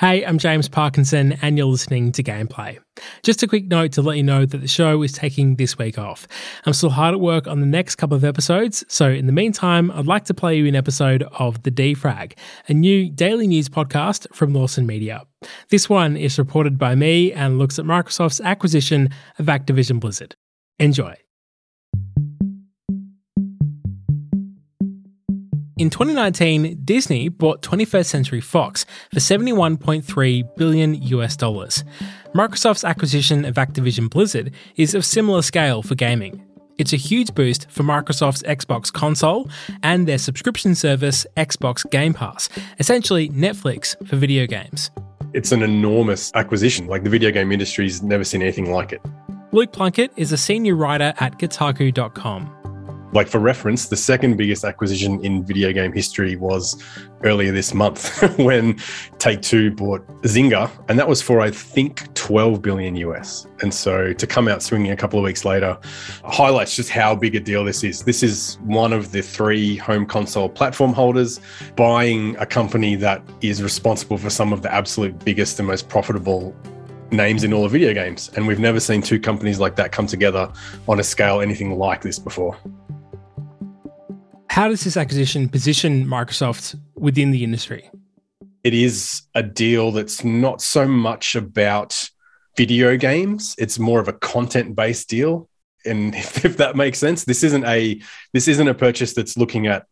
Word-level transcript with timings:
Hey, 0.00 0.24
I'm 0.24 0.38
James 0.38 0.68
Parkinson, 0.68 1.32
and 1.42 1.58
you're 1.58 1.66
listening 1.66 2.12
to 2.12 2.22
Gameplay. 2.22 2.78
Just 3.24 3.42
a 3.42 3.48
quick 3.48 3.66
note 3.66 3.90
to 3.94 4.02
let 4.02 4.16
you 4.16 4.22
know 4.22 4.46
that 4.46 4.58
the 4.58 4.68
show 4.68 5.02
is 5.02 5.10
taking 5.10 5.56
this 5.56 5.76
week 5.76 5.98
off. 5.98 6.28
I'm 6.64 6.72
still 6.72 6.90
hard 6.90 7.14
at 7.14 7.20
work 7.20 7.48
on 7.48 7.58
the 7.58 7.66
next 7.66 7.96
couple 7.96 8.16
of 8.16 8.22
episodes, 8.22 8.84
so 8.86 9.10
in 9.10 9.26
the 9.26 9.32
meantime, 9.32 9.90
I'd 9.90 10.06
like 10.06 10.24
to 10.26 10.34
play 10.34 10.56
you 10.56 10.68
an 10.68 10.76
episode 10.76 11.24
of 11.40 11.64
The 11.64 11.72
Defrag, 11.72 12.34
a 12.68 12.74
new 12.74 13.10
daily 13.10 13.48
news 13.48 13.68
podcast 13.68 14.32
from 14.32 14.54
Lawson 14.54 14.86
Media. 14.86 15.24
This 15.70 15.88
one 15.88 16.16
is 16.16 16.38
reported 16.38 16.78
by 16.78 16.94
me 16.94 17.32
and 17.32 17.58
looks 17.58 17.76
at 17.80 17.84
Microsoft's 17.84 18.40
acquisition 18.40 19.10
of 19.40 19.46
Activision 19.46 19.98
Blizzard. 19.98 20.36
Enjoy. 20.78 21.16
In 25.78 25.90
2019, 25.90 26.80
Disney 26.84 27.28
bought 27.28 27.62
21st 27.62 28.06
Century 28.06 28.40
Fox 28.40 28.84
for 29.12 29.20
71.3 29.20 30.56
billion 30.56 30.94
US 30.94 31.36
dollars. 31.36 31.84
Microsoft's 32.34 32.82
acquisition 32.82 33.44
of 33.44 33.54
Activision 33.54 34.10
Blizzard 34.10 34.52
is 34.74 34.96
of 34.96 35.04
similar 35.04 35.40
scale 35.40 35.84
for 35.84 35.94
gaming. 35.94 36.44
It's 36.78 36.92
a 36.92 36.96
huge 36.96 37.32
boost 37.32 37.70
for 37.70 37.84
Microsoft's 37.84 38.42
Xbox 38.42 38.92
console 38.92 39.48
and 39.84 40.08
their 40.08 40.18
subscription 40.18 40.74
service, 40.74 41.24
Xbox 41.36 41.88
Game 41.88 42.12
Pass, 42.12 42.48
essentially 42.80 43.28
Netflix 43.28 43.94
for 44.04 44.16
video 44.16 44.48
games. 44.48 44.90
It's 45.32 45.52
an 45.52 45.62
enormous 45.62 46.32
acquisition. 46.34 46.88
Like 46.88 47.04
the 47.04 47.10
video 47.10 47.30
game 47.30 47.52
industry's 47.52 48.02
never 48.02 48.24
seen 48.24 48.42
anything 48.42 48.72
like 48.72 48.92
it. 48.92 49.00
Luke 49.52 49.72
Plunkett 49.72 50.10
is 50.16 50.32
a 50.32 50.36
senior 50.36 50.74
writer 50.74 51.14
at 51.20 51.38
Kotaku.com. 51.38 52.57
Like 53.12 53.28
for 53.28 53.38
reference, 53.38 53.88
the 53.88 53.96
second 53.96 54.36
biggest 54.36 54.64
acquisition 54.64 55.24
in 55.24 55.42
video 55.44 55.72
game 55.72 55.92
history 55.92 56.36
was 56.36 56.82
earlier 57.24 57.52
this 57.52 57.72
month 57.72 58.20
when 58.38 58.78
Take 59.18 59.40
Two 59.40 59.70
bought 59.70 60.06
Zynga, 60.22 60.70
and 60.88 60.98
that 60.98 61.08
was 61.08 61.22
for 61.22 61.40
I 61.40 61.50
think 61.50 62.12
12 62.14 62.60
billion 62.60 62.96
US. 62.96 63.46
And 63.62 63.72
so 63.72 64.12
to 64.12 64.26
come 64.26 64.46
out 64.46 64.62
swinging 64.62 64.92
a 64.92 64.96
couple 64.96 65.18
of 65.18 65.24
weeks 65.24 65.44
later 65.44 65.78
highlights 66.24 66.76
just 66.76 66.90
how 66.90 67.14
big 67.14 67.34
a 67.34 67.40
deal 67.40 67.64
this 67.64 67.82
is. 67.82 68.02
This 68.02 68.22
is 68.22 68.58
one 68.64 68.92
of 68.92 69.10
the 69.12 69.22
three 69.22 69.76
home 69.76 70.04
console 70.04 70.48
platform 70.48 70.92
holders 70.92 71.40
buying 71.76 72.36
a 72.36 72.46
company 72.46 72.94
that 72.96 73.22
is 73.40 73.62
responsible 73.62 74.18
for 74.18 74.28
some 74.28 74.52
of 74.52 74.60
the 74.60 74.72
absolute 74.72 75.24
biggest 75.24 75.58
and 75.58 75.66
most 75.66 75.88
profitable 75.88 76.54
names 77.10 77.42
in 77.42 77.54
all 77.54 77.64
of 77.64 77.72
video 77.72 77.94
games. 77.94 78.30
And 78.36 78.46
we've 78.46 78.58
never 78.58 78.80
seen 78.80 79.00
two 79.00 79.18
companies 79.18 79.58
like 79.58 79.76
that 79.76 79.92
come 79.92 80.06
together 80.06 80.52
on 80.86 81.00
a 81.00 81.04
scale 81.04 81.40
anything 81.40 81.78
like 81.78 82.02
this 82.02 82.18
before. 82.18 82.58
How 84.58 84.66
does 84.66 84.82
this 84.82 84.96
acquisition 84.96 85.48
position 85.48 86.04
Microsoft 86.04 86.76
within 86.96 87.30
the 87.30 87.44
industry? 87.44 87.88
It 88.64 88.74
is 88.74 89.22
a 89.36 89.40
deal 89.40 89.92
that's 89.92 90.24
not 90.24 90.60
so 90.60 90.84
much 90.84 91.36
about 91.36 92.10
video 92.56 92.96
games, 92.96 93.54
it's 93.56 93.78
more 93.78 94.00
of 94.00 94.08
a 94.08 94.12
content 94.12 94.74
based 94.74 95.08
deal. 95.08 95.48
And 95.86 96.12
if, 96.12 96.44
if 96.44 96.56
that 96.56 96.74
makes 96.74 96.98
sense, 96.98 97.22
this 97.22 97.44
isn't 97.44 97.64
a 97.66 98.00
this 98.32 98.48
isn't 98.48 98.66
a 98.66 98.74
purchase 98.74 99.14
that's 99.14 99.36
looking 99.36 99.68
at 99.68 99.86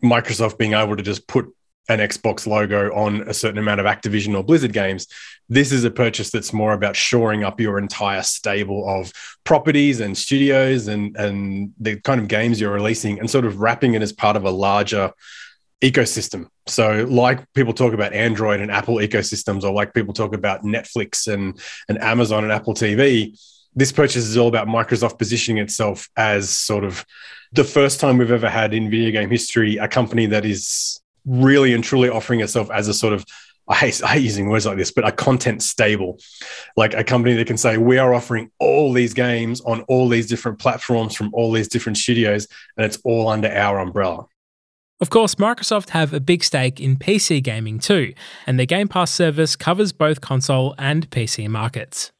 Microsoft 0.00 0.58
being 0.58 0.74
able 0.74 0.96
to 0.96 1.02
just 1.02 1.26
put 1.26 1.52
an 1.88 2.00
Xbox 2.00 2.46
logo 2.46 2.94
on 2.94 3.22
a 3.28 3.34
certain 3.34 3.58
amount 3.58 3.80
of 3.80 3.86
Activision 3.86 4.36
or 4.36 4.44
Blizzard 4.44 4.72
games. 4.72 5.06
This 5.48 5.72
is 5.72 5.84
a 5.84 5.90
purchase 5.90 6.30
that's 6.30 6.52
more 6.52 6.72
about 6.72 6.96
shoring 6.96 7.44
up 7.44 7.60
your 7.60 7.78
entire 7.78 8.22
stable 8.22 8.86
of 8.88 9.12
properties 9.44 10.00
and 10.00 10.16
studios 10.16 10.88
and 10.88 11.16
and 11.16 11.72
the 11.80 11.98
kind 12.00 12.20
of 12.20 12.28
games 12.28 12.60
you're 12.60 12.72
releasing 12.72 13.18
and 13.18 13.30
sort 13.30 13.46
of 13.46 13.60
wrapping 13.60 13.94
it 13.94 14.02
as 14.02 14.12
part 14.12 14.36
of 14.36 14.44
a 14.44 14.50
larger 14.50 15.12
ecosystem. 15.82 16.48
So 16.66 17.06
like 17.08 17.50
people 17.54 17.72
talk 17.72 17.94
about 17.94 18.12
Android 18.12 18.60
and 18.60 18.70
Apple 18.70 18.96
ecosystems 18.96 19.62
or 19.62 19.72
like 19.72 19.94
people 19.94 20.12
talk 20.12 20.34
about 20.34 20.64
Netflix 20.64 21.32
and 21.32 21.58
and 21.88 21.98
Amazon 22.02 22.44
and 22.44 22.52
Apple 22.52 22.74
TV, 22.74 23.38
this 23.74 23.92
purchase 23.92 24.24
is 24.24 24.36
all 24.36 24.48
about 24.48 24.66
Microsoft 24.66 25.18
positioning 25.18 25.62
itself 25.62 26.08
as 26.16 26.50
sort 26.50 26.84
of 26.84 27.06
the 27.52 27.64
first 27.64 28.00
time 28.00 28.18
we've 28.18 28.30
ever 28.30 28.48
had 28.48 28.74
in 28.74 28.90
video 28.90 29.10
game 29.10 29.30
history 29.30 29.78
a 29.78 29.88
company 29.88 30.26
that 30.26 30.44
is 30.44 31.00
really 31.26 31.74
and 31.74 31.84
truly 31.84 32.08
offering 32.08 32.40
itself 32.40 32.70
as 32.70 32.88
a 32.88 32.94
sort 32.94 33.12
of 33.12 33.24
I 33.68 33.74
hate, 33.74 34.02
I 34.02 34.08
hate 34.14 34.22
using 34.22 34.48
words 34.48 34.64
like 34.64 34.78
this, 34.78 34.90
but 34.90 35.06
a 35.06 35.12
content 35.12 35.62
stable, 35.62 36.18
like 36.76 36.94
a 36.94 37.04
company 37.04 37.34
that 37.34 37.46
can 37.46 37.58
say, 37.58 37.76
we 37.76 37.98
are 37.98 38.14
offering 38.14 38.50
all 38.58 38.94
these 38.94 39.12
games 39.12 39.60
on 39.60 39.82
all 39.82 40.08
these 40.08 40.26
different 40.26 40.58
platforms 40.58 41.14
from 41.14 41.28
all 41.34 41.52
these 41.52 41.68
different 41.68 41.98
studios, 41.98 42.48
and 42.78 42.86
it's 42.86 42.98
all 43.04 43.28
under 43.28 43.48
our 43.48 43.78
umbrella. 43.78 44.26
Of 45.00 45.10
course, 45.10 45.34
Microsoft 45.34 45.90
have 45.90 46.12
a 46.14 46.18
big 46.18 46.42
stake 46.42 46.80
in 46.80 46.96
PC 46.96 47.42
gaming 47.42 47.78
too, 47.78 48.14
and 48.46 48.58
their 48.58 48.66
Game 48.66 48.88
Pass 48.88 49.12
service 49.12 49.54
covers 49.54 49.92
both 49.92 50.22
console 50.22 50.74
and 50.78 51.08
PC 51.10 51.46
markets. 51.46 52.10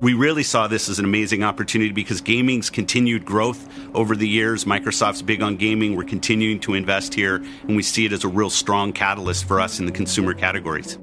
We 0.00 0.12
really 0.12 0.42
saw 0.42 0.66
this 0.66 0.90
as 0.90 0.98
an 0.98 1.06
amazing 1.06 1.42
opportunity 1.42 1.90
because 1.90 2.20
gaming's 2.20 2.68
continued 2.68 3.24
growth 3.24 3.66
over 3.94 4.14
the 4.14 4.28
years. 4.28 4.66
Microsoft's 4.66 5.22
big 5.22 5.40
on 5.40 5.56
gaming. 5.56 5.96
We're 5.96 6.04
continuing 6.04 6.60
to 6.60 6.74
invest 6.74 7.14
here, 7.14 7.36
and 7.36 7.76
we 7.76 7.82
see 7.82 8.04
it 8.04 8.12
as 8.12 8.22
a 8.22 8.28
real 8.28 8.50
strong 8.50 8.92
catalyst 8.92 9.48
for 9.48 9.58
us 9.58 9.80
in 9.80 9.86
the 9.86 9.92
consumer 9.92 10.34
categories. 10.34 10.98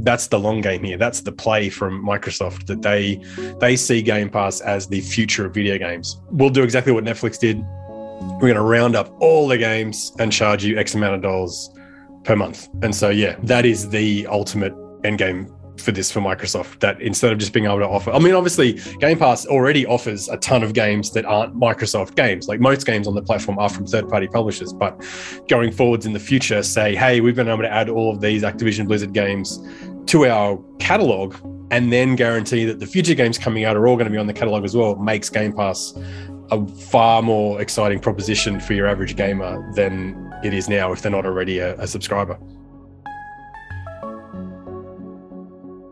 That's 0.00 0.26
the 0.26 0.38
long 0.38 0.60
game 0.60 0.84
here. 0.84 0.98
That's 0.98 1.22
the 1.22 1.32
play 1.32 1.70
from 1.70 2.04
Microsoft 2.04 2.66
that 2.66 2.82
they 2.82 3.16
they 3.60 3.76
see 3.76 4.02
Game 4.02 4.28
Pass 4.28 4.60
as 4.60 4.86
the 4.86 5.00
future 5.00 5.46
of 5.46 5.54
video 5.54 5.78
games. 5.78 6.20
We'll 6.30 6.50
do 6.50 6.62
exactly 6.62 6.92
what 6.92 7.04
Netflix 7.04 7.38
did. 7.38 7.58
We're 7.60 8.40
going 8.40 8.54
to 8.56 8.62
round 8.62 8.94
up 8.94 9.10
all 9.20 9.48
the 9.48 9.56
games 9.56 10.12
and 10.18 10.30
charge 10.30 10.64
you 10.64 10.78
X 10.78 10.94
amount 10.94 11.14
of 11.14 11.22
dollars 11.22 11.70
per 12.24 12.36
month. 12.36 12.68
And 12.82 12.94
so, 12.94 13.08
yeah, 13.08 13.36
that 13.44 13.64
is 13.64 13.88
the 13.88 14.26
ultimate 14.26 14.74
end 15.02 15.18
game 15.18 15.55
for 15.80 15.92
this 15.92 16.10
for 16.10 16.20
Microsoft 16.20 16.80
that 16.80 17.00
instead 17.00 17.32
of 17.32 17.38
just 17.38 17.52
being 17.52 17.66
able 17.66 17.78
to 17.78 17.88
offer, 17.88 18.10
I 18.10 18.18
mean, 18.18 18.34
obviously, 18.34 18.74
Game 19.00 19.18
Pass 19.18 19.46
already 19.46 19.86
offers 19.86 20.28
a 20.28 20.36
ton 20.36 20.62
of 20.62 20.72
games 20.72 21.10
that 21.12 21.24
aren't 21.24 21.54
Microsoft 21.54 22.14
games. 22.14 22.48
Like 22.48 22.60
most 22.60 22.86
games 22.86 23.06
on 23.06 23.14
the 23.14 23.22
platform 23.22 23.58
are 23.58 23.68
from 23.68 23.86
third 23.86 24.08
party 24.08 24.26
publishers. 24.26 24.72
But 24.72 25.04
going 25.48 25.72
forwards 25.72 26.06
in 26.06 26.12
the 26.12 26.20
future, 26.20 26.62
say, 26.62 26.94
hey, 26.94 27.20
we've 27.20 27.36
been 27.36 27.48
able 27.48 27.62
to 27.62 27.72
add 27.72 27.88
all 27.88 28.12
of 28.12 28.20
these 28.20 28.42
Activision 28.42 28.86
Blizzard 28.86 29.12
games 29.12 29.58
to 30.06 30.26
our 30.26 30.62
catalog 30.78 31.34
and 31.70 31.92
then 31.92 32.14
guarantee 32.14 32.64
that 32.64 32.78
the 32.78 32.86
future 32.86 33.14
games 33.14 33.38
coming 33.38 33.64
out 33.64 33.76
are 33.76 33.88
all 33.88 33.96
going 33.96 34.06
to 34.06 34.10
be 34.10 34.18
on 34.18 34.26
the 34.26 34.32
catalog 34.32 34.64
as 34.64 34.76
well 34.76 34.94
makes 34.96 35.28
Game 35.28 35.52
Pass 35.52 35.94
a 36.50 36.66
far 36.66 37.22
more 37.22 37.60
exciting 37.60 37.98
proposition 37.98 38.60
for 38.60 38.72
your 38.72 38.86
average 38.86 39.16
gamer 39.16 39.72
than 39.74 40.32
it 40.44 40.54
is 40.54 40.68
now 40.68 40.92
if 40.92 41.02
they're 41.02 41.10
not 41.10 41.26
already 41.26 41.58
a, 41.58 41.76
a 41.80 41.86
subscriber. 41.86 42.38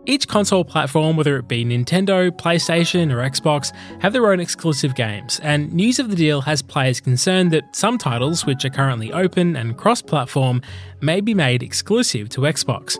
Each 0.06 0.28
console 0.28 0.64
platform, 0.64 1.16
whether 1.16 1.38
it 1.38 1.48
be 1.48 1.64
Nintendo, 1.64 2.30
PlayStation, 2.30 3.10
or 3.10 3.26
Xbox, 3.28 3.74
have 4.02 4.12
their 4.12 4.30
own 4.30 4.38
exclusive 4.38 4.94
games, 4.94 5.40
and 5.42 5.72
news 5.72 5.98
of 5.98 6.10
the 6.10 6.16
deal 6.16 6.42
has 6.42 6.60
players 6.60 7.00
concerned 7.00 7.52
that 7.52 7.74
some 7.74 7.96
titles, 7.96 8.44
which 8.44 8.66
are 8.66 8.70
currently 8.70 9.10
open 9.14 9.56
and 9.56 9.78
cross 9.78 10.02
platform, 10.02 10.60
may 11.00 11.22
be 11.22 11.32
made 11.32 11.62
exclusive 11.62 12.28
to 12.30 12.42
Xbox. 12.42 12.98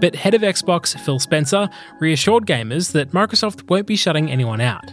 But 0.00 0.14
head 0.14 0.34
of 0.34 0.42
Xbox, 0.42 0.98
Phil 1.00 1.18
Spencer, 1.18 1.70
reassured 1.98 2.46
gamers 2.46 2.92
that 2.92 3.12
Microsoft 3.12 3.70
won't 3.70 3.86
be 3.86 3.96
shutting 3.96 4.30
anyone 4.30 4.60
out. 4.60 4.92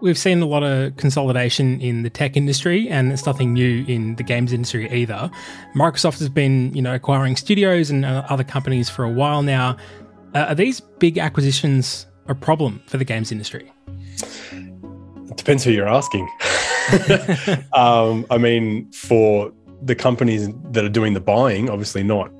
We've 0.00 0.16
seen 0.16 0.40
a 0.40 0.46
lot 0.46 0.62
of 0.62 0.96
consolidation 0.96 1.78
in 1.80 2.02
the 2.02 2.10
tech 2.10 2.34
industry, 2.36 2.88
and 2.88 3.12
it's 3.12 3.26
nothing 3.26 3.52
new 3.52 3.84
in 3.86 4.16
the 4.16 4.22
games 4.22 4.52
industry 4.52 4.90
either. 4.90 5.30
Microsoft 5.74 6.20
has 6.20 6.30
been, 6.30 6.72
you 6.74 6.80
know, 6.80 6.94
acquiring 6.94 7.36
studios 7.36 7.90
and 7.90 8.06
uh, 8.06 8.24
other 8.30 8.44
companies 8.44 8.88
for 8.88 9.04
a 9.04 9.10
while 9.10 9.42
now. 9.42 9.76
Uh, 10.34 10.46
are 10.48 10.54
these 10.54 10.80
big 10.80 11.18
acquisitions 11.18 12.06
a 12.28 12.34
problem 12.34 12.82
for 12.86 12.96
the 12.96 13.04
games 13.04 13.30
industry? 13.30 13.70
It 14.52 15.36
depends 15.36 15.64
who 15.64 15.70
you're 15.70 15.88
asking. 15.88 16.30
um, 17.74 18.24
I 18.30 18.38
mean, 18.38 18.90
for 18.92 19.52
the 19.82 19.94
companies 19.94 20.48
that 20.70 20.82
are 20.82 20.90
doing 20.90 21.12
the 21.12 21.20
buying, 21.20 21.68
obviously 21.68 22.02
not. 22.02 22.30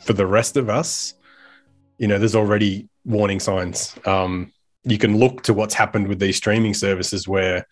For 0.00 0.14
the 0.14 0.26
rest 0.26 0.56
of 0.56 0.68
us, 0.68 1.14
you 1.98 2.08
know, 2.08 2.18
there's 2.18 2.34
already 2.34 2.88
warning 3.04 3.38
signs. 3.38 3.94
Um, 4.04 4.52
you 4.84 4.98
can 4.98 5.18
look 5.18 5.42
to 5.42 5.54
what's 5.54 5.74
happened 5.74 6.08
with 6.08 6.18
these 6.18 6.36
streaming 6.36 6.74
services 6.74 7.28
where 7.28 7.66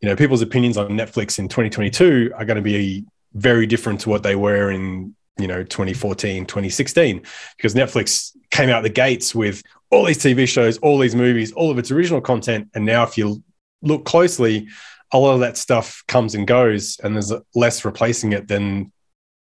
you 0.00 0.08
know 0.08 0.16
people's 0.16 0.42
opinions 0.42 0.76
on 0.76 0.88
netflix 0.90 1.38
in 1.38 1.48
2022 1.48 2.32
are 2.36 2.44
going 2.44 2.56
to 2.56 2.62
be 2.62 3.04
very 3.34 3.66
different 3.66 4.00
to 4.00 4.08
what 4.08 4.22
they 4.22 4.36
were 4.36 4.70
in 4.70 5.14
you 5.38 5.46
know 5.46 5.62
2014 5.62 6.46
2016 6.46 7.22
because 7.56 7.74
netflix 7.74 8.36
came 8.50 8.70
out 8.70 8.82
the 8.82 8.88
gates 8.88 9.34
with 9.34 9.62
all 9.90 10.04
these 10.04 10.18
tv 10.18 10.46
shows 10.46 10.78
all 10.78 10.98
these 10.98 11.14
movies 11.14 11.52
all 11.52 11.70
of 11.70 11.78
its 11.78 11.90
original 11.90 12.20
content. 12.20 12.68
And 12.74 12.84
now 12.84 13.02
if 13.02 13.16
you 13.18 13.42
look 13.82 14.04
closely 14.04 14.68
a 15.12 15.18
lot 15.18 15.34
of 15.34 15.40
that 15.40 15.56
stuff 15.56 16.02
comes 16.08 16.34
and 16.34 16.46
goes 16.46 16.98
and 17.02 17.14
there's 17.14 17.32
less 17.54 17.84
replacing 17.84 18.32
it 18.32 18.48
than 18.48 18.92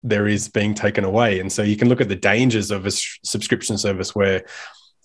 there 0.04 0.28
is 0.28 0.48
being 0.48 0.74
taken 0.74 1.04
away. 1.04 1.40
And 1.40 1.52
so 1.52 1.64
you 1.64 1.76
can 1.76 1.90
look 1.90 2.02
at 2.02 2.10
the 2.10 2.16
dangers 2.16 2.70
of 2.70 2.86
a 2.86 2.92
subscription 2.92 3.78
service 3.78 4.14
where 4.14 4.46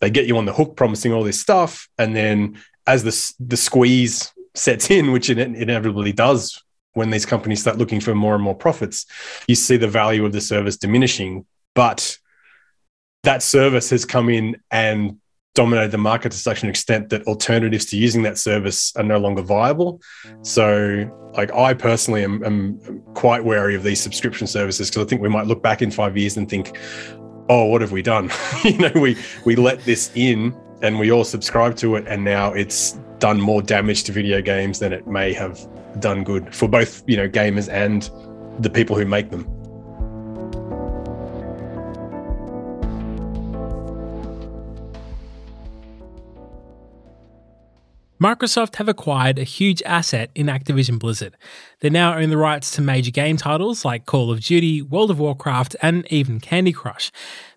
they 0.03 0.11
get 0.11 0.27
you 0.27 0.37
on 0.37 0.45
the 0.45 0.53
hook 0.53 0.77
promising 0.77 1.15
all 1.15 1.23
this 1.23 1.41
stuff 1.41 1.89
and 1.97 2.15
then 2.15 2.61
as 2.87 3.03
the 3.03 3.35
the 3.41 3.57
squeeze 3.57 4.31
sets 4.55 4.91
in 4.91 5.13
which 5.13 5.31
it 5.31 5.39
inevitably 5.39 6.13
does 6.13 6.63
when 6.95 7.11
these 7.11 7.27
companies 7.27 7.61
start 7.61 7.79
looking 7.79 8.01
for 8.01 8.15
more 8.15 8.35
and 8.35 8.45
more 8.45 8.55
profits, 8.55 9.07
you 9.49 9.55
see 9.55 9.77
the 9.77 9.89
value 9.89 10.25
of 10.25 10.33
the 10.33 10.41
service 10.41 10.77
diminishing. 10.77 11.47
But 11.75 12.19
that 13.23 13.43
service 13.43 13.91
has 13.91 14.05
come 14.05 14.29
in 14.29 14.57
and 14.71 15.19
dominated 15.55 15.91
the 15.91 15.99
market 15.99 16.33
to 16.33 16.39
such 16.39 16.63
an 16.63 16.69
extent 16.69 17.11
that 17.11 17.27
alternatives 17.27 17.87
to 17.87 17.97
using 17.97 18.23
that 18.23 18.39
service 18.39 18.95
are 18.97 19.03
no 19.03 19.19
longer 19.19 19.43
viable. 19.43 20.01
So, 20.43 21.11
like, 21.35 21.53
I 21.53 21.75
personally 21.75 22.25
am, 22.25 22.45
am 22.45 23.03
quite 23.15 23.45
wary 23.45 23.75
of 23.75 23.83
these 23.83 24.01
subscription 24.01 24.47
services 24.47 24.91
because 24.91 25.05
I 25.05 25.09
think 25.09 25.23
we 25.23 25.29
might 25.29 25.47
look 25.47 25.63
back 25.63 25.83
in 25.83 25.91
five 25.91 26.17
years 26.17 26.37
and 26.37 26.49
think, 26.49 26.77
oh, 27.53 27.67
what 27.67 27.83
have 27.83 27.93
we 27.93 28.03
done? 28.03 28.31
you 28.65 28.79
know, 28.79 28.93
we 28.95 29.17
we 29.45 29.57
let 29.57 29.81
this 29.81 30.11
in 30.15 30.57
and 30.81 30.99
we 30.99 31.13
all 31.13 31.25
subscribe 31.25 31.77
to 31.77 31.97
it, 31.97 32.07
and 32.09 32.25
now 32.25 32.53
it's 32.53 32.93
done 33.19 33.41
more 33.41 33.63
damage 33.63 34.05
to 34.05 34.13
video 34.13 34.41
games 34.41 34.79
than 34.79 34.93
it 34.93 35.07
may 35.07 35.33
have 35.33 35.61
done 36.01 36.25
good 36.25 36.53
for 36.55 36.69
both 36.69 37.05
you 37.07 37.17
know 37.17 37.29
gamers 37.29 37.69
and 37.71 38.11
the 38.63 38.71
people 38.71 38.97
who 38.97 39.05
make 39.05 39.31
them. 39.31 39.47
Microsoft 48.23 48.77
have 48.77 48.89
acquired 48.89 49.37
a 49.37 49.43
huge 49.43 49.83
asset 49.83 50.31
in 50.37 50.47
Activision 50.47 50.97
Blizzard. 50.97 51.37
They 51.81 51.91
now 51.91 52.17
own 52.17 52.31
the 52.31 52.37
rights 52.37 52.71
to 52.77 52.81
major 52.81 53.11
game 53.11 53.37
titles 53.37 53.85
like 53.85 54.07
Call 54.07 54.31
of 54.31 54.39
Duty, 54.39 54.81
World 54.81 55.11
of 55.11 55.19
Warcraft, 55.19 55.75
and 55.83 56.07
even 56.09 56.39
Candy 56.39 56.71
Crush. 56.71 57.11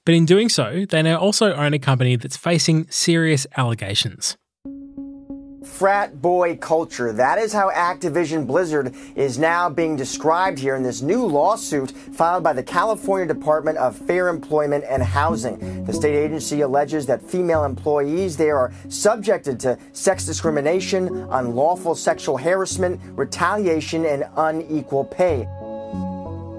But 0.06 0.16
in 0.16 0.26
doing 0.26 0.50
so, 0.50 0.88
they 0.90 1.04
now 1.04 1.20
also 1.20 1.54
own 1.54 1.76
a 1.76 1.80
company 1.80 2.16
that's 2.16 2.36
facing 2.36 2.90
serious 2.90 3.46
allegations 3.56 4.38
frat 5.66 6.22
boy 6.22 6.56
culture. 6.58 7.12
That 7.12 7.40
is 7.40 7.52
how 7.52 7.72
Activision 7.72 8.48
Blizzard 8.48 8.94
is 9.16 9.38
now 9.38 9.70
being 9.70 9.96
described 9.96 10.60
here 10.60 10.76
in 10.76 10.84
this 10.84 11.02
new 11.02 11.26
lawsuit 11.26 11.92
filed 11.92 12.44
by 12.44 12.54
the 12.54 12.64
California 12.64 13.28
Department 13.28 13.78
of 13.78 13.98
Fair 13.98 14.30
Employment 14.30 14.86
and 14.88 15.04
Housing. 15.04 15.84
The 15.86 15.94
state 15.94 16.16
agency 16.16 16.62
alleges 16.62 17.06
that 17.08 17.22
female 17.22 17.66
employees 17.66 18.38
there 18.38 18.58
are 18.58 18.72
subjected 18.90 19.60
to 19.62 19.78
sex 19.94 20.26
discrimination, 20.26 21.28
unlawful 21.32 21.96
sexual 21.96 22.38
harassment, 22.38 23.02
retaliation, 23.18 24.06
and 24.06 24.26
unequal 24.38 25.06
pay. 25.06 25.48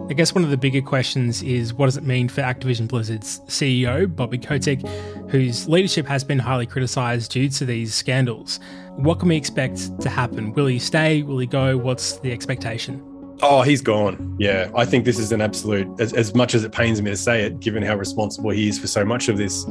I 0.08 0.12
guess 0.12 0.32
one 0.32 0.44
of 0.44 0.50
the 0.50 0.56
bigger 0.56 0.80
questions 0.80 1.42
is 1.42 1.74
what 1.74 1.86
does 1.86 1.96
it 1.96 2.04
mean 2.04 2.28
for 2.28 2.40
Activision 2.40 2.86
Blizzard's 2.86 3.40
CEO, 3.48 4.14
Bobby 4.14 4.38
Kotick, 4.38 4.80
whose 5.28 5.68
leadership 5.68 6.06
has 6.06 6.22
been 6.22 6.38
highly 6.38 6.64
criticised 6.64 7.32
due 7.32 7.48
to 7.48 7.64
these 7.64 7.92
scandals? 7.92 8.60
What 8.94 9.18
can 9.18 9.28
we 9.28 9.36
expect 9.36 10.00
to 10.00 10.08
happen? 10.08 10.52
Will 10.52 10.66
he 10.66 10.78
stay? 10.78 11.24
Will 11.24 11.38
he 11.38 11.46
go? 11.46 11.76
What's 11.76 12.18
the 12.18 12.30
expectation? 12.30 13.02
Oh, 13.42 13.62
he's 13.62 13.82
gone. 13.82 14.36
Yeah, 14.38 14.70
I 14.76 14.84
think 14.84 15.04
this 15.04 15.18
is 15.18 15.32
an 15.32 15.40
absolute. 15.40 15.88
As, 16.00 16.12
as 16.12 16.36
much 16.36 16.54
as 16.54 16.62
it 16.62 16.70
pains 16.70 17.02
me 17.02 17.10
to 17.10 17.16
say 17.16 17.42
it, 17.42 17.58
given 17.58 17.82
how 17.82 17.96
responsible 17.96 18.50
he 18.50 18.68
is 18.68 18.78
for 18.78 18.86
so 18.86 19.04
much 19.04 19.28
of 19.28 19.36
this, 19.36 19.64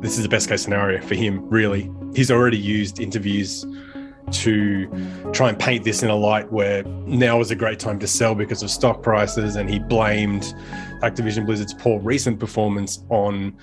this 0.00 0.16
is 0.16 0.22
the 0.22 0.28
best 0.28 0.48
case 0.48 0.62
scenario 0.62 1.02
for 1.02 1.16
him. 1.16 1.46
Really, 1.50 1.90
he's 2.14 2.30
already 2.30 2.56
used 2.56 3.00
interviews 3.00 3.66
to 4.30 4.86
try 5.32 5.48
and 5.48 5.58
paint 5.58 5.84
this 5.84 6.02
in 6.02 6.10
a 6.10 6.16
light 6.16 6.50
where 6.52 6.84
now 7.06 7.40
is 7.40 7.50
a 7.50 7.56
great 7.56 7.78
time 7.78 7.98
to 7.98 8.06
sell 8.06 8.34
because 8.34 8.62
of 8.62 8.70
stock 8.70 9.02
prices. 9.02 9.56
And 9.56 9.68
he 9.68 9.78
blamed 9.78 10.54
Activision 11.02 11.44
Blizzard's 11.46 11.74
poor 11.74 12.00
recent 12.00 12.38
performance 12.38 13.02
on 13.08 13.56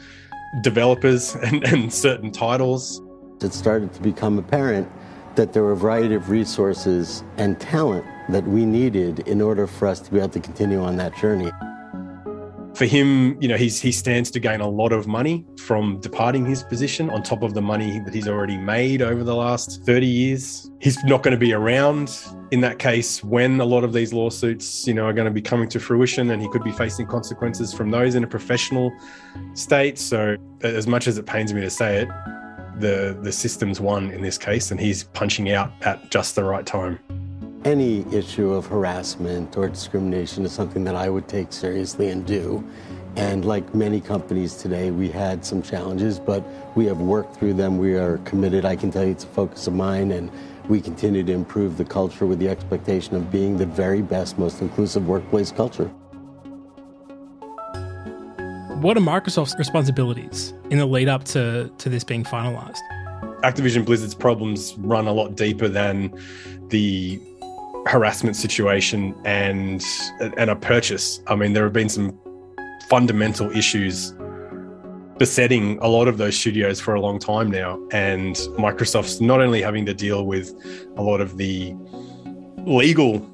developers 0.61 1.35
and, 1.43 1.63
and 1.63 1.93
certain 1.93 2.31
titles. 2.31 3.01
It 3.41 3.53
started 3.53 3.93
to 3.93 4.01
become 4.01 4.37
apparent 4.37 4.91
that 5.35 5.53
there 5.53 5.63
were 5.63 5.71
a 5.71 5.77
variety 5.77 6.15
of 6.15 6.29
resources 6.29 7.23
and 7.37 7.59
talent 7.59 8.05
that 8.29 8.45
we 8.45 8.65
needed 8.65 9.19
in 9.19 9.41
order 9.41 9.65
for 9.65 9.87
us 9.87 9.99
to 10.01 10.11
be 10.11 10.17
able 10.17 10.29
to 10.29 10.39
continue 10.39 10.81
on 10.81 10.97
that 10.97 11.15
journey 11.15 11.49
for 12.79 12.85
him, 12.85 13.37
you 13.41 13.49
know, 13.49 13.57
he's 13.57 13.81
he 13.81 13.91
stands 13.91 14.31
to 14.31 14.39
gain 14.39 14.61
a 14.61 14.67
lot 14.67 14.93
of 14.93 15.05
money 15.05 15.45
from 15.57 15.99
departing 15.99 16.45
his 16.45 16.63
position 16.63 17.09
on 17.09 17.21
top 17.21 17.43
of 17.43 17.53
the 17.53 17.61
money 17.61 17.99
that 17.99 18.13
he's 18.13 18.29
already 18.29 18.57
made 18.57 19.01
over 19.01 19.21
the 19.21 19.35
last 19.35 19.83
30 19.83 20.07
years. 20.07 20.71
He's 20.79 20.97
not 21.03 21.21
going 21.21 21.33
to 21.33 21.37
be 21.37 21.51
around 21.51 22.17
in 22.51 22.61
that 22.61 22.79
case 22.79 23.21
when 23.21 23.59
a 23.59 23.65
lot 23.65 23.83
of 23.83 23.91
these 23.91 24.13
lawsuits, 24.13 24.87
you 24.87 24.93
know, 24.93 25.03
are 25.03 25.11
going 25.11 25.25
to 25.25 25.33
be 25.33 25.41
coming 25.41 25.67
to 25.67 25.79
fruition 25.79 26.31
and 26.31 26.41
he 26.41 26.47
could 26.47 26.63
be 26.63 26.71
facing 26.71 27.05
consequences 27.05 27.73
from 27.73 27.91
those 27.91 28.15
in 28.15 28.23
a 28.23 28.27
professional 28.27 28.93
state. 29.55 29.99
So 29.99 30.37
as 30.61 30.87
much 30.87 31.05
as 31.09 31.17
it 31.17 31.25
pains 31.25 31.53
me 31.53 31.59
to 31.59 31.69
say 31.69 32.03
it, 32.03 32.07
the 32.79 33.19
the 33.21 33.33
system's 33.33 33.81
won 33.81 34.09
in 34.11 34.21
this 34.21 34.37
case 34.37 34.71
and 34.71 34.79
he's 34.79 35.03
punching 35.03 35.51
out 35.51 35.73
at 35.81 36.11
just 36.11 36.35
the 36.35 36.45
right 36.45 36.65
time. 36.65 36.97
Any 37.65 38.05
issue 38.13 38.53
of 38.53 38.67
harassment 38.67 39.57
or 39.57 39.67
discrimination 39.67 40.45
is 40.45 40.53
something 40.53 40.85
that 40.85 40.95
I 40.95 41.09
would 41.09 41.27
take 41.27 41.51
seriously 41.51 42.09
and 42.09 42.25
do. 42.25 42.63
And 43.17 43.43
like 43.43 43.75
many 43.75 43.99
companies 43.99 44.55
today, 44.55 44.91
we 44.91 45.09
had 45.09 45.43
some 45.43 45.61
challenges, 45.61 46.19
but 46.19 46.41
we 46.77 46.85
have 46.85 47.01
worked 47.01 47.35
through 47.35 47.55
them. 47.55 47.77
We 47.77 47.95
are 47.95 48.19
committed. 48.19 48.63
I 48.63 48.77
can 48.77 48.91
tell 48.91 49.03
you 49.03 49.11
it's 49.11 49.25
a 49.25 49.27
focus 49.27 49.67
of 49.67 49.73
mine, 49.73 50.11
and 50.11 50.31
we 50.69 50.79
continue 50.79 51.21
to 51.21 51.33
improve 51.33 51.77
the 51.77 51.83
culture 51.83 52.25
with 52.25 52.39
the 52.39 52.47
expectation 52.47 53.17
of 53.17 53.29
being 53.29 53.57
the 53.57 53.65
very 53.65 54.01
best, 54.01 54.39
most 54.39 54.61
inclusive 54.61 55.05
workplace 55.07 55.51
culture. 55.51 55.91
What 58.79 58.95
are 58.95 59.01
Microsoft's 59.01 59.55
responsibilities 59.59 60.53
in 60.69 60.77
the 60.77 60.85
lead 60.85 61.09
up 61.09 61.25
to, 61.25 61.69
to 61.77 61.89
this 61.89 62.05
being 62.05 62.23
finalized? 62.23 62.79
Activision 63.43 63.85
Blizzard's 63.85 64.15
problems 64.15 64.75
run 64.77 65.07
a 65.07 65.11
lot 65.11 65.35
deeper 65.35 65.67
than 65.67 66.17
the 66.69 67.19
harassment 67.89 68.35
situation 68.35 69.15
and 69.25 69.83
and 70.37 70.49
a 70.49 70.55
purchase. 70.55 71.21
I 71.27 71.35
mean, 71.35 71.53
there 71.53 71.63
have 71.63 71.73
been 71.73 71.89
some 71.89 72.17
fundamental 72.87 73.49
issues 73.51 74.13
besetting 75.17 75.77
a 75.79 75.87
lot 75.87 76.07
of 76.07 76.17
those 76.17 76.37
studios 76.37 76.79
for 76.79 76.93
a 76.93 77.01
long 77.01 77.19
time 77.19 77.49
now, 77.49 77.79
and 77.91 78.35
Microsoft's 78.57 79.19
not 79.19 79.41
only 79.41 79.61
having 79.61 79.85
to 79.87 79.93
deal 79.93 80.25
with 80.25 80.53
a 80.97 81.01
lot 81.01 81.19
of 81.19 81.37
the 81.37 81.75
legal 82.65 83.27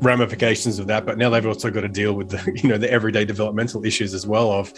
ramifications 0.00 0.78
of 0.78 0.86
that, 0.86 1.04
but 1.04 1.18
now 1.18 1.28
they've 1.28 1.46
also 1.46 1.70
got 1.70 1.80
to 1.80 1.88
deal 1.88 2.12
with 2.12 2.28
the 2.30 2.52
you 2.62 2.68
know 2.68 2.78
the 2.78 2.90
everyday 2.90 3.24
developmental 3.24 3.84
issues 3.84 4.14
as 4.14 4.24
well 4.26 4.52
of 4.52 4.72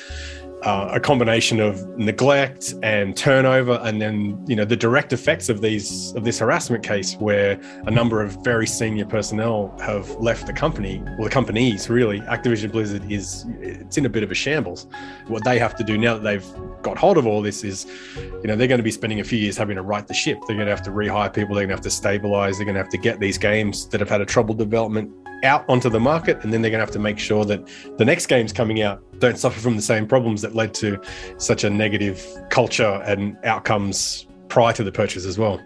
uh, 0.63 0.91
a 0.93 1.01
combination 1.01 1.61
of 1.61 1.87
neglect 1.99 2.75
and 2.83 3.17
turnover, 3.17 3.81
and 3.85 4.01
then 4.01 4.43
you 4.49 4.57
know 4.57 4.65
the 4.65 4.77
direct 4.77 5.13
effects 5.13 5.49
of 5.49 5.61
these 5.61 6.13
of 6.17 6.25
this 6.25 6.39
harassment 6.39 6.83
case, 6.83 7.15
where 7.17 7.61
a 7.87 7.91
number 7.91 8.23
of 8.23 8.43
very 8.43 8.67
senior 8.67 9.05
personnel 9.05 9.75
have 9.81 10.11
left 10.17 10.47
the 10.47 10.53
company, 10.53 11.03
or 11.19 11.25
the 11.25 11.31
companies 11.31 11.89
really. 11.89 12.21
Activision 12.23 12.73
Blizzard 12.73 13.11
is 13.11 13.47
it's 13.61 13.97
in 13.97 14.07
a 14.07 14.09
bit 14.09 14.23
of 14.23 14.31
a 14.31 14.35
shambles. 14.35 14.87
What 15.29 15.45
they 15.45 15.59
have 15.59 15.77
to 15.77 15.85
do 15.85 15.97
now 15.97 16.15
that 16.15 16.25
they've 16.25 16.47
got 16.83 16.99
hold 16.99 17.19
of 17.19 17.27
all 17.27 17.41
this 17.41 17.63
is, 17.65 17.87
you 18.17 18.45
know, 18.45 18.57
they're 18.57 18.69
going 18.69 18.79
to 18.79 18.85
be 18.85 18.91
spending 18.91 19.21
a 19.21 19.25
few 19.25 19.39
years 19.39 19.57
having 19.57 19.77
to 19.77 19.83
right 19.83 20.07
the 20.07 20.15
ship. 20.15 20.39
They're 20.47 20.57
going 20.57 20.67
to 20.67 20.75
have 20.75 20.83
to 20.85 20.91
rehire 20.91 21.33
people. 21.33 21.55
They're 21.55 21.67
going 21.67 21.69
to 21.69 21.75
have 21.75 21.81
to 21.83 21.91
stabilize. 21.91 22.57
They're 22.57 22.65
going 22.65 22.75
to 22.75 22.83
have 22.83 22.91
to 22.91 22.99
get 22.99 23.21
these 23.21 23.39
games 23.39 23.89
that 23.89 24.01
have 24.01 24.09
had 24.09 24.21
a 24.21 24.27
troubled 24.27 24.59
development 24.59 25.11
out 25.45 25.65
onto 25.69 25.89
the 25.89 26.01
market, 26.01 26.43
and 26.43 26.53
then 26.53 26.63
they're 26.63 26.71
going 26.71 26.81
to 26.81 26.85
have 26.85 26.93
to 26.93 26.99
make 26.99 27.19
sure 27.19 27.45
that 27.45 27.67
the 27.97 28.05
next 28.05 28.27
games 28.27 28.53
coming 28.53 28.83
out 28.83 29.03
don't 29.19 29.39
suffer 29.39 29.59
from 29.61 29.77
the 29.77 29.83
same 29.83 30.07
problems 30.07 30.43
that 30.43 30.55
led 30.55 30.75
to 30.75 31.01
such 31.39 31.65
a 31.65 31.71
negative 31.71 32.27
culture 32.51 33.03
and 33.05 33.37
outcomes 33.45 34.27
prior 34.49 34.73
to 34.73 34.85
the 34.85 34.93
purchase 34.93 35.25
as 35.25 35.39
well. 35.39 35.61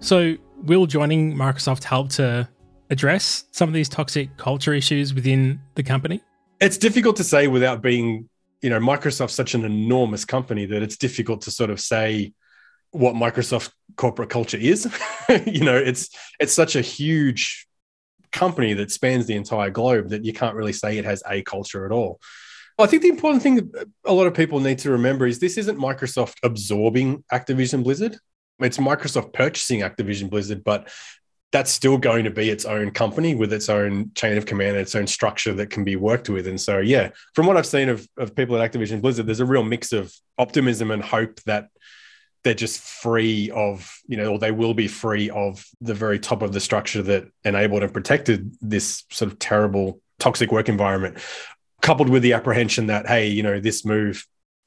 So, 0.00 0.36
will 0.62 0.86
joining 0.86 1.34
Microsoft 1.34 1.84
help 1.84 2.10
to 2.10 2.48
address 2.90 3.44
some 3.52 3.68
of 3.68 3.74
these 3.74 3.88
toxic 3.88 4.36
culture 4.36 4.74
issues 4.74 5.14
within 5.14 5.60
the 5.74 5.82
company? 5.82 6.20
It's 6.60 6.76
difficult 6.76 7.16
to 7.16 7.24
say 7.24 7.46
without 7.46 7.82
being, 7.82 8.28
you 8.62 8.70
know, 8.70 8.78
Microsoft's 8.78 9.34
such 9.34 9.54
an 9.54 9.64
enormous 9.64 10.24
company 10.24 10.66
that 10.66 10.82
it's 10.82 10.96
difficult 10.96 11.42
to 11.42 11.50
sort 11.50 11.70
of 11.70 11.80
say 11.80 12.32
what 12.90 13.14
Microsoft 13.14 13.70
corporate 13.96 14.30
culture 14.30 14.58
is. 14.58 14.86
you 15.46 15.64
know, 15.64 15.76
it's 15.76 16.10
it's 16.38 16.52
such 16.52 16.76
a 16.76 16.80
huge 16.80 17.66
company 18.32 18.74
that 18.74 18.90
spans 18.90 19.26
the 19.26 19.34
entire 19.34 19.70
globe 19.70 20.10
that 20.10 20.24
you 20.24 20.32
can't 20.32 20.54
really 20.54 20.72
say 20.72 20.98
it 20.98 21.04
has 21.04 21.22
a 21.28 21.42
culture 21.42 21.84
at 21.86 21.92
all. 21.92 22.20
I 22.78 22.86
think 22.86 23.02
the 23.02 23.08
important 23.08 23.42
thing 23.42 23.72
a 24.04 24.12
lot 24.12 24.26
of 24.26 24.34
people 24.34 24.60
need 24.60 24.78
to 24.80 24.90
remember 24.90 25.26
is 25.26 25.38
this 25.38 25.58
isn't 25.58 25.78
Microsoft 25.78 26.36
absorbing 26.42 27.24
Activision 27.32 27.84
Blizzard. 27.84 28.16
It's 28.58 28.78
Microsoft 28.78 29.32
purchasing 29.32 29.80
Activision 29.80 30.30
Blizzard, 30.30 30.64
but 30.64 30.88
that's 31.52 31.70
still 31.70 31.98
going 31.98 32.24
to 32.24 32.30
be 32.30 32.48
its 32.48 32.64
own 32.64 32.92
company 32.92 33.34
with 33.34 33.52
its 33.52 33.68
own 33.68 34.12
chain 34.14 34.38
of 34.38 34.46
command 34.46 34.76
and 34.76 34.82
its 34.82 34.94
own 34.94 35.06
structure 35.06 35.52
that 35.54 35.70
can 35.70 35.82
be 35.82 35.96
worked 35.96 36.28
with. 36.28 36.46
And 36.46 36.60
so, 36.60 36.78
yeah, 36.78 37.10
from 37.34 37.46
what 37.46 37.56
I've 37.56 37.66
seen 37.66 37.88
of, 37.88 38.06
of 38.16 38.36
people 38.36 38.56
at 38.56 38.72
Activision 38.72 39.02
Blizzard, 39.02 39.26
there's 39.26 39.40
a 39.40 39.46
real 39.46 39.64
mix 39.64 39.92
of 39.92 40.14
optimism 40.38 40.90
and 40.90 41.02
hope 41.02 41.40
that 41.42 41.68
they're 42.42 42.54
just 42.54 42.80
free 42.80 43.50
of, 43.50 43.98
you 44.06 44.16
know, 44.16 44.32
or 44.32 44.38
they 44.38 44.50
will 44.50 44.74
be 44.74 44.88
free 44.88 45.28
of 45.30 45.64
the 45.80 45.94
very 45.94 46.18
top 46.18 46.42
of 46.42 46.52
the 46.52 46.60
structure 46.60 47.02
that 47.02 47.28
enabled 47.44 47.82
and 47.82 47.92
protected 47.92 48.54
this 48.60 49.04
sort 49.10 49.30
of 49.30 49.38
terrible 49.38 50.00
toxic 50.18 50.50
work 50.50 50.68
environment, 50.68 51.18
coupled 51.82 52.08
with 52.08 52.22
the 52.22 52.32
apprehension 52.32 52.86
that, 52.86 53.06
hey, 53.06 53.28
you 53.28 53.42
know, 53.42 53.60
this 53.60 53.84
move, 53.84 54.26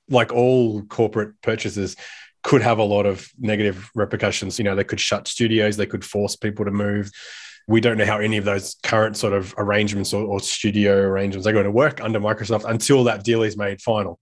like 0.10 0.32
all 0.32 0.84
corporate 0.84 1.42
purchases, 1.42 1.96
could 2.44 2.62
have 2.62 2.78
a 2.78 2.84
lot 2.84 3.06
of 3.06 3.28
negative 3.40 3.90
repercussions. 3.96 4.60
You 4.60 4.66
know, 4.66 4.76
they 4.76 4.84
could 4.84 5.00
shut 5.00 5.28
studios, 5.28 5.78
they 5.78 5.86
could 5.86 6.06
force 6.06 6.36
people 6.36 6.66
to 6.66 6.72
move. 6.72 7.10
we 7.68 7.80
don't 7.80 7.98
know 7.98 8.06
how 8.06 8.20
any 8.20 8.38
of 8.38 8.44
those 8.44 8.76
current 8.84 9.16
sort 9.16 9.32
of 9.32 9.56
arrangements 9.58 10.14
or, 10.14 10.26
or 10.26 10.40
studio 10.42 10.98
arrangements 10.98 11.48
are 11.48 11.54
going 11.54 11.64
to 11.64 11.72
work 11.72 12.02
under 12.02 12.20
Microsoft 12.20 12.70
until 12.70 13.06
that 13.06 13.24
deal 13.24 13.42
is 13.42 13.56
made 13.56 13.82
final. 13.82 14.20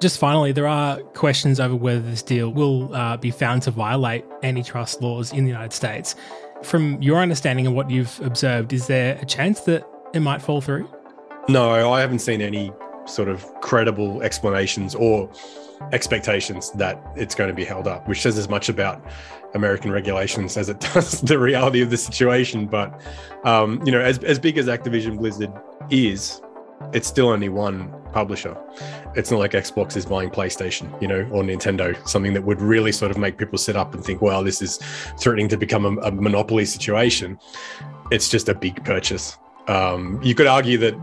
Just 0.00 0.18
finally, 0.18 0.52
there 0.52 0.66
are 0.66 0.98
questions 1.14 1.60
over 1.60 1.76
whether 1.76 2.00
this 2.00 2.22
deal 2.22 2.50
will 2.50 2.94
uh, 2.94 3.18
be 3.18 3.30
found 3.30 3.62
to 3.62 3.70
violate 3.70 4.24
antitrust 4.42 5.02
laws 5.02 5.30
in 5.30 5.44
the 5.44 5.50
United 5.50 5.74
States. 5.74 6.16
From 6.62 7.00
your 7.02 7.18
understanding 7.18 7.66
of 7.66 7.74
what 7.74 7.90
you've 7.90 8.18
observed, 8.22 8.72
is 8.72 8.86
there 8.86 9.18
a 9.20 9.26
chance 9.26 9.60
that 9.60 9.86
it 10.14 10.20
might 10.20 10.40
fall 10.40 10.62
through? 10.62 10.88
No, 11.48 11.92
I 11.92 12.00
haven't 12.00 12.20
seen 12.20 12.40
any 12.40 12.72
sort 13.04 13.28
of 13.28 13.44
credible 13.60 14.22
explanations 14.22 14.94
or 14.94 15.30
expectations 15.92 16.70
that 16.72 17.02
it's 17.16 17.34
going 17.34 17.48
to 17.48 17.54
be 17.54 17.64
held 17.64 17.86
up, 17.86 18.08
which 18.08 18.22
says 18.22 18.38
as 18.38 18.48
much 18.48 18.70
about 18.70 19.04
American 19.52 19.90
regulations 19.90 20.56
as 20.56 20.70
it 20.70 20.80
does 20.94 21.20
the 21.20 21.38
reality 21.38 21.82
of 21.82 21.90
the 21.90 21.98
situation. 21.98 22.66
But 22.66 22.98
um, 23.44 23.82
you 23.84 23.92
know, 23.92 24.00
as 24.00 24.18
as 24.24 24.38
big 24.38 24.56
as 24.56 24.66
Activision 24.66 25.18
Blizzard 25.18 25.52
is, 25.90 26.40
it's 26.94 27.08
still 27.08 27.28
only 27.28 27.50
one 27.50 27.92
publisher. 28.12 28.56
It's 29.16 29.30
not 29.30 29.38
like 29.38 29.52
Xbox 29.52 29.96
is 29.96 30.06
buying 30.06 30.30
PlayStation, 30.30 31.00
you 31.00 31.08
know, 31.08 31.28
or 31.30 31.42
Nintendo, 31.42 31.96
something 32.08 32.32
that 32.34 32.44
would 32.44 32.60
really 32.60 32.92
sort 32.92 33.10
of 33.10 33.18
make 33.18 33.38
people 33.38 33.58
sit 33.58 33.76
up 33.76 33.94
and 33.94 34.04
think, 34.04 34.22
well, 34.22 34.44
this 34.44 34.62
is 34.62 34.78
threatening 35.18 35.48
to 35.48 35.56
become 35.56 35.84
a, 35.84 36.00
a 36.02 36.10
monopoly 36.10 36.64
situation. 36.64 37.38
It's 38.10 38.28
just 38.28 38.48
a 38.48 38.54
big 38.54 38.84
purchase. 38.84 39.38
Um, 39.68 40.20
you 40.22 40.34
could 40.34 40.46
argue 40.46 40.78
that 40.78 40.94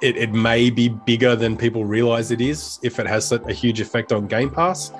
it, 0.00 0.16
it 0.16 0.32
may 0.32 0.70
be 0.70 0.88
bigger 0.88 1.34
than 1.36 1.56
people 1.56 1.84
realize 1.84 2.30
it 2.30 2.40
is 2.40 2.78
if 2.82 2.98
it 2.98 3.06
has 3.06 3.32
a 3.32 3.52
huge 3.52 3.80
effect 3.80 4.12
on 4.12 4.26
Game 4.26 4.50
Pass, 4.50 4.92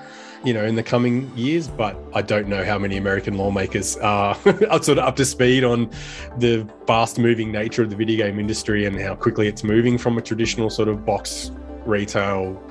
you 0.45 0.55
know, 0.55 0.65
in 0.65 0.75
the 0.75 0.83
coming 0.83 1.31
years. 1.37 1.69
But 1.69 1.97
I 2.15 2.23
don't 2.23 2.49
know 2.49 2.65
how 2.65 2.79
many 2.79 2.97
American 2.97 3.37
lawmakers 3.37 3.97
are, 4.03 4.35
sort 4.35 4.89
of 4.89 4.99
up 4.99 5.17
to 5.17 5.25
speed 5.25 5.65
on 5.65 5.91
the 6.39 6.69
fast 6.87 7.19
moving 7.19 7.53
nature 7.53 7.83
of 7.83 7.91
the 7.91 7.97
video 7.97 8.27
game 8.27 8.39
industry 8.39 8.87
and 8.87 9.01
how 9.01 9.15
quickly 9.15 9.49
it's 9.49 9.65
moving 9.65 9.99
from 9.99 10.19
a 10.19 10.23
traditional 10.23 10.71
sort 10.71 10.89
of 10.89 11.05
box 11.05 11.51
retail 11.85 12.63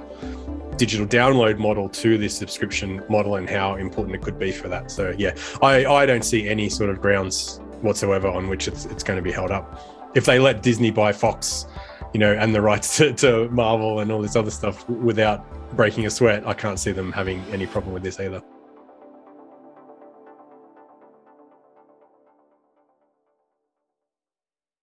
digital 0.78 1.08
download 1.08 1.58
model 1.58 1.90
to 1.90 2.18
this 2.18 2.38
subscription 2.38 3.04
model 3.10 3.36
and 3.36 3.50
how 3.50 3.76
important 3.76 4.16
it 4.16 4.22
could 4.22 4.40
be 4.40 4.52
for 4.52 4.68
that. 4.68 4.92
So 4.92 5.14
yeah, 5.18 5.36
I, 5.62 5.86
I 5.86 6.06
don't 6.06 6.24
see 6.24 6.48
any 6.48 6.70
sort 6.70 6.90
of 6.90 7.02
grounds 7.02 7.60
whatsoever 7.82 8.28
on 8.28 8.48
which 8.48 8.68
it's, 8.68 8.86
it's 8.86 9.04
going 9.04 9.18
to 9.18 9.24
be 9.24 9.32
held 9.32 9.52
up. 9.52 10.12
If 10.16 10.26
they 10.26 10.40
let 10.40 10.64
Disney 10.64 10.92
buy 10.92 11.12
Fox 11.12 11.66
you 12.14 12.20
know, 12.20 12.34
and 12.34 12.54
the 12.54 12.62
rights 12.62 12.98
to, 12.98 13.14
to 13.14 13.50
Marvel 13.50 14.00
and 14.00 14.12
all 14.12 14.22
this 14.22 14.36
other 14.36 14.52
stuff 14.52 14.88
without 14.90 15.46
breaking 15.76 16.06
a 16.06 16.10
sweat, 16.10 16.46
I 16.48 16.54
can't 16.54 16.80
see 16.80 16.92
them 16.92 17.12
having 17.12 17.44
any 17.52 17.66
problem 17.66 17.94
with 17.94 18.04
this 18.04 18.20
either. 18.20 18.42